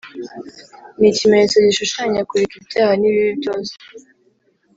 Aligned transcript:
ni 0.99 1.07
ikimenyetso 1.11 1.55
gishushanya 1.65 2.21
kureka 2.29 2.53
ibyaha 2.61 2.93
n’ibibi 2.97 3.31
byose 3.41 3.73